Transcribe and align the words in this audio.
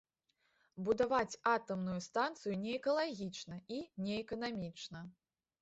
Будаваць 0.87 1.39
атамную 1.55 1.99
станцыю 2.07 2.53
неэкалагічна 2.63 3.55
і 3.77 3.81
неэканамічна. 4.07 4.99